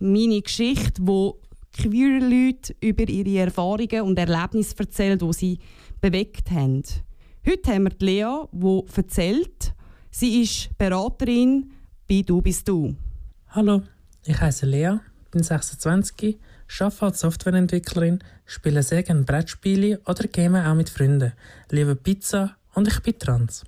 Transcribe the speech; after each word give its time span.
meine 0.00 0.42
Geschichte, 0.42 1.02
wo 1.04 1.40
queer 1.72 2.20
Leute 2.20 2.74
über 2.80 3.08
ihre 3.08 3.44
Erfahrungen 3.44 4.02
und 4.02 4.18
Erlebnisse 4.18 4.74
erzählen, 4.78 5.18
die 5.18 5.32
sie 5.32 5.58
bewegt 6.00 6.50
haben. 6.50 6.82
Heute 7.46 7.72
haben 7.72 7.84
wir 7.84 7.92
Lea, 8.00 8.46
die 8.52 8.82
erzählt, 8.96 9.74
sie 10.10 10.42
ist 10.42 10.76
Beraterin 10.76 11.70
bei 12.08 12.22
«Du 12.22 12.42
bist 12.42 12.68
du». 12.68 12.96
Hallo, 13.48 13.82
ich 14.24 14.40
heiße 14.40 14.66
Lea, 14.66 14.98
bin 15.30 15.42
26, 15.42 16.38
arbeite 16.80 17.02
als 17.02 17.20
Softwareentwicklerin, 17.20 18.20
spiele 18.46 18.82
sehr 18.82 19.02
gerne 19.02 19.22
Brettspiele 19.22 20.00
oder 20.06 20.28
game 20.28 20.56
auch 20.56 20.74
mit 20.74 20.90
Freunden, 20.90 21.32
liebe 21.70 21.96
Pizza 21.96 22.56
und 22.74 22.88
ich 22.88 23.00
bin 23.00 23.18
trans. 23.18 23.64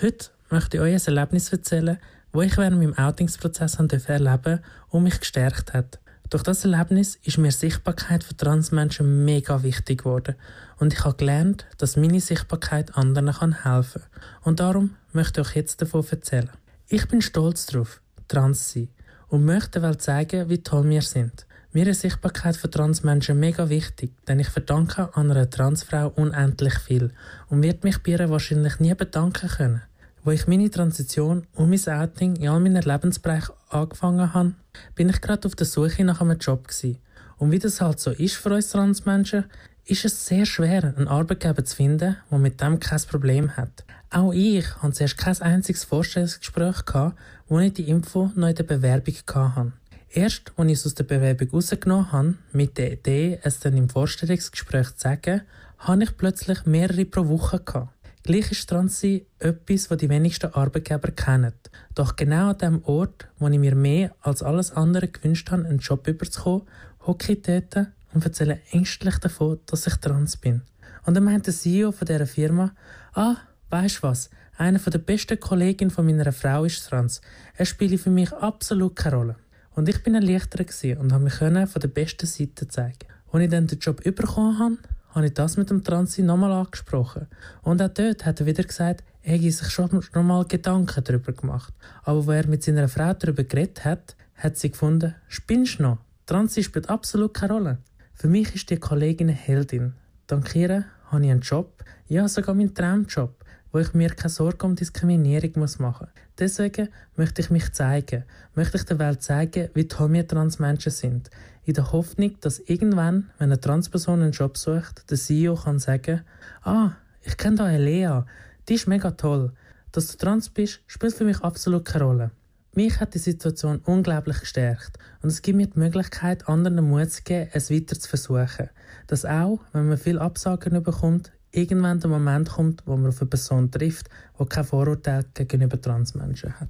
Heute 0.00 0.30
möchte 0.50 0.76
ich 0.76 0.82
euch 0.82 0.94
ein 0.94 1.16
Erlebnis 1.16 1.50
erzählen, 1.50 1.98
wo 2.36 2.42
ich 2.42 2.58
während 2.58 2.76
meinem 2.76 2.98
Outingsprozess 2.98 3.78
erleben 3.78 4.60
und 4.90 5.04
mich 5.04 5.20
gestärkt 5.20 5.72
hat. 5.72 5.98
Durch 6.28 6.42
das 6.42 6.66
Erlebnis 6.66 7.18
ist 7.22 7.38
mir 7.38 7.50
Sichtbarkeit 7.50 8.22
für 8.22 8.36
Transmenschen 8.36 9.24
mega 9.24 9.62
wichtig 9.62 10.00
geworden 10.00 10.34
und 10.78 10.92
ich 10.92 11.02
habe 11.02 11.16
gelernt, 11.16 11.64
dass 11.78 11.96
meine 11.96 12.20
Sichtbarkeit 12.20 12.94
anderen 12.94 13.32
kann 13.32 13.62
helfen 13.62 14.02
Und 14.42 14.60
darum 14.60 14.96
möchte 15.12 15.40
ich 15.40 15.46
euch 15.46 15.56
jetzt 15.56 15.80
davon 15.80 16.04
erzählen. 16.10 16.50
Ich 16.88 17.08
bin 17.08 17.22
stolz 17.22 17.64
darauf, 17.66 18.02
trans 18.28 18.68
zu 18.68 18.80
sein 18.80 18.88
und 19.28 19.46
möchte 19.46 19.80
Welt 19.80 20.02
zeigen, 20.02 20.50
wie 20.50 20.62
toll 20.62 20.86
wir 20.90 21.00
sind. 21.00 21.46
Mir 21.72 21.86
ist 21.86 22.02
Sichtbarkeit 22.02 22.56
für 22.56 22.70
Transmenschen 22.70 23.40
mega 23.40 23.70
wichtig, 23.70 24.12
denn 24.28 24.40
ich 24.40 24.48
verdanke 24.48 25.08
einer 25.16 25.48
Transfrau 25.48 26.08
unendlich 26.08 26.74
viel 26.80 27.12
und 27.48 27.62
wird 27.62 27.82
mich 27.82 28.02
bei 28.02 28.12
ihr 28.12 28.28
wahrscheinlich 28.28 28.78
nie 28.78 28.94
bedanken 28.94 29.48
können. 29.48 29.82
Wo 30.26 30.32
ich 30.32 30.48
meine 30.48 30.68
Transition 30.68 31.46
und 31.54 31.70
mein 31.70 32.00
Outing 32.00 32.34
in 32.34 32.48
all 32.48 32.58
meinen 32.58 32.82
Lebensbereichen 32.82 33.54
angefangen 33.68 34.34
habe, 34.34 34.54
bin 34.96 35.08
ich 35.08 35.20
gerade 35.20 35.46
auf 35.46 35.54
der 35.54 35.66
Suche 35.66 36.02
nach 36.02 36.20
einem 36.20 36.36
Job 36.36 36.66
gewesen. 36.66 36.98
Und 37.36 37.52
wie 37.52 37.60
das 37.60 37.80
halt 37.80 38.00
so 38.00 38.10
ist 38.10 38.34
für 38.34 38.52
uns 38.52 38.70
Transmenschen, 38.70 39.44
ist 39.84 40.04
es 40.04 40.26
sehr 40.26 40.44
schwer, 40.44 40.82
einen 40.82 41.06
Arbeitgeber 41.06 41.64
zu 41.64 41.76
finden, 41.76 42.16
der 42.28 42.38
mit 42.40 42.60
dem 42.60 42.80
kein 42.80 43.00
Problem 43.02 43.56
hat. 43.56 43.84
Auch 44.10 44.32
ich 44.32 44.66
hatte 44.82 44.94
zuerst 44.94 45.16
kein 45.16 45.40
einziges 45.42 45.84
Vorstellungsgespräch, 45.84 46.84
gehabt, 46.84 47.16
wo 47.46 47.60
ich 47.60 47.74
die 47.74 47.88
Info 47.88 48.32
noch 48.34 48.48
in 48.48 48.56
der 48.56 48.64
Bewerbung 48.64 49.14
hatte. 49.32 49.72
Erst, 50.10 50.50
als 50.56 50.72
ich 50.72 50.78
es 50.78 50.86
aus 50.86 50.94
der 50.96 51.04
Bewerbung 51.04 51.50
rausgenommen 51.50 52.10
habe, 52.10 52.34
mit 52.50 52.78
der 52.78 52.94
Idee, 52.94 53.38
es 53.44 53.60
dann 53.60 53.76
im 53.76 53.88
Vorstellungsgespräch 53.88 54.88
zu 54.96 55.02
sagen, 55.02 55.42
habe 55.78 56.02
ich 56.02 56.16
plötzlich 56.16 56.66
mehrere 56.66 57.04
pro 57.04 57.28
Woche 57.28 57.60
gehabt. 57.60 57.90
Gleich 58.26 58.50
ist 58.50 58.68
Transsein 58.68 59.20
etwas, 59.38 59.88
was 59.88 59.98
die 59.98 60.08
wenigsten 60.08 60.52
Arbeitgeber 60.52 61.12
kennen. 61.12 61.52
Doch 61.94 62.16
genau 62.16 62.50
an 62.50 62.58
dem 62.58 62.82
Ort, 62.82 63.28
wo 63.38 63.46
ich 63.46 63.56
mir 63.56 63.76
mehr 63.76 64.16
als 64.20 64.42
alles 64.42 64.72
andere 64.72 65.06
gewünscht 65.06 65.48
habe, 65.52 65.64
einen 65.64 65.78
Job 65.78 66.08
überzukommen, 66.08 66.62
hocke 67.06 67.34
ich 67.34 67.42
dort 67.42 67.86
und 68.12 68.24
erzähle 68.24 68.58
ängstlich 68.72 69.18
davon, 69.18 69.60
dass 69.66 69.86
ich 69.86 69.94
trans 69.98 70.38
bin. 70.38 70.62
Und 71.04 71.14
dann 71.14 71.22
meint 71.22 71.46
der 71.46 71.54
CEO 71.54 71.92
von 71.92 72.04
dieser 72.04 72.26
Firma, 72.26 72.74
ah, 73.14 73.36
weisst 73.70 74.02
was, 74.02 74.28
einer 74.58 74.80
der 74.80 74.98
besten 74.98 75.38
Kolleginnen 75.38 75.92
von 75.92 76.04
meiner 76.04 76.32
Frau 76.32 76.64
ist 76.64 76.84
trans. 76.84 77.20
Er 77.54 77.64
spielt 77.64 78.00
für 78.00 78.10
mich 78.10 78.32
absolut 78.32 78.96
keine 78.96 79.14
Rolle. 79.14 79.36
Und 79.76 79.88
ich 79.88 80.02
bin 80.02 80.16
erleichtert 80.16 80.68
und 80.98 81.12
habe 81.12 81.22
mich 81.22 81.34
von 81.34 81.52
der 81.54 81.88
besten 81.88 82.26
Seite 82.26 82.66
zeigen. 82.66 83.06
Als 83.30 83.44
ich 83.44 83.50
dann 83.50 83.68
den 83.68 83.78
Job 83.78 84.02
bekommen 84.02 84.58
habe, 84.58 84.78
habe 85.16 85.26
ich 85.26 85.34
das 85.34 85.56
mit 85.56 85.70
dem 85.70 85.82
Transi 85.82 86.22
nochmal 86.22 86.52
angesprochen. 86.52 87.26
Und 87.62 87.80
auch 87.80 87.88
dort 87.88 88.26
hat 88.26 88.38
er 88.38 88.46
wieder 88.46 88.62
gesagt, 88.62 89.02
er 89.22 89.38
hätte 89.38 89.50
sich 89.50 89.70
schon 89.70 90.02
nochmal 90.14 90.44
Gedanken 90.44 91.02
darüber 91.02 91.32
gemacht. 91.32 91.72
Aber 92.04 92.26
wo 92.26 92.32
er 92.32 92.46
mit 92.46 92.62
seiner 92.62 92.86
Frau 92.86 93.14
darüber 93.14 93.42
geredet 93.42 93.84
hat, 93.86 94.14
hat 94.36 94.58
sie 94.58 94.70
gefunden, 94.70 95.14
spinnst 95.26 95.80
noch? 95.80 95.98
Transi 96.26 96.62
spielt 96.62 96.90
absolut 96.90 97.32
keine 97.32 97.54
Rolle. 97.54 97.78
Für 98.12 98.28
mich 98.28 98.54
ist 98.54 98.68
die 98.68 98.76
Kollegin 98.76 99.28
eine 99.28 99.36
Heldin. 99.36 99.94
Dank 100.26 100.54
ihr 100.54 100.84
habe 101.06 101.24
ich 101.24 101.30
einen 101.30 101.40
Job, 101.40 101.82
ja 102.08 102.28
sogar 102.28 102.54
meinen 102.54 102.74
Traumjob, 102.74 103.42
wo 103.72 103.78
ich 103.78 103.94
mir 103.94 104.10
keine 104.10 104.30
Sorge 104.30 104.66
um 104.66 104.76
Diskriminierung 104.76 105.52
machen 105.56 105.86
muss. 105.86 106.08
Deswegen 106.38 106.88
möchte 107.16 107.40
ich 107.40 107.50
mich 107.50 107.72
zeigen, 107.72 108.24
möchte 108.54 108.76
ich 108.76 108.84
der 108.84 108.98
Welt 108.98 109.22
zeigen, 109.22 109.68
wie 109.74 109.88
toll 109.88 110.12
wir 110.12 110.26
Transmenschen 110.26 110.92
sind 110.92 111.30
in 111.66 111.74
der 111.74 111.90
Hoffnung, 111.90 112.38
dass 112.40 112.60
irgendwann, 112.60 113.30
wenn 113.38 113.50
eine 113.50 113.60
Transperson 113.60 114.22
einen 114.22 114.30
Job 114.30 114.56
sucht, 114.56 115.10
der 115.10 115.18
CEO 115.18 115.56
kann 115.56 115.80
sagen, 115.80 116.22
ah, 116.62 116.92
ich 117.22 117.36
kenne 117.36 117.56
da 117.56 117.64
eine 117.64 117.84
Lea, 117.84 118.22
die 118.68 118.74
ist 118.74 118.86
mega 118.86 119.10
toll. 119.10 119.52
Dass 119.90 120.06
du 120.06 120.16
trans 120.16 120.48
bist, 120.48 120.80
spielt 120.86 121.14
für 121.14 121.24
mich 121.24 121.40
absolut 121.40 121.84
keine 121.84 122.04
Rolle. 122.04 122.30
Mich 122.72 123.00
hat 123.00 123.14
die 123.14 123.18
Situation 123.18 123.80
unglaublich 123.84 124.40
gestärkt 124.40 124.98
und 125.22 125.30
es 125.30 125.42
gibt 125.42 125.56
mir 125.56 125.66
die 125.66 125.78
Möglichkeit, 125.78 126.48
anderen 126.48 126.88
Mut 126.88 127.10
zu 127.10 127.22
geben, 127.22 127.50
es 127.52 127.70
weiter 127.70 127.98
zu 127.98 128.08
versuchen. 128.08 128.68
Dass 129.08 129.24
auch, 129.24 129.60
wenn 129.72 129.88
man 129.88 129.98
viel 129.98 130.18
Absagen 130.20 130.82
bekommt, 130.82 131.32
irgendwann 131.56 132.00
der 132.00 132.10
Moment 132.10 132.50
kommt, 132.50 132.82
wo 132.86 132.96
man 132.96 133.08
auf 133.08 133.20
eine 133.20 133.30
Person 133.30 133.70
trifft, 133.70 134.08
die 134.38 134.44
kein 134.46 134.64
Vorurteil 134.64 135.24
gegenüber 135.34 135.80
Transmenschen 135.80 136.52
hat. 136.60 136.68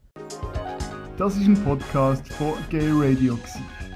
Das 1.19 1.37
ist 1.37 1.47
ein 1.47 1.63
Podcast 1.65 2.29
von 2.35 2.55
Gay 2.71 2.91
Radio. 2.93 3.37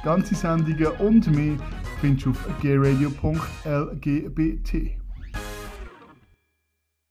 Ganze 0.03 0.35
Sendungen 0.35 0.89
und 0.99 1.31
mehr 1.35 1.57
findest 2.01 2.27
du 2.27 2.31
auf 2.31 2.45
gayradio.lgbt. 2.63 5.00